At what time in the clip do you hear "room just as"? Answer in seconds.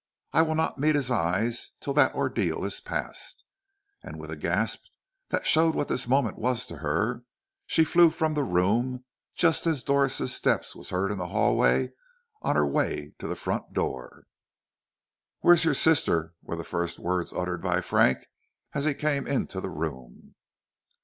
8.43-9.83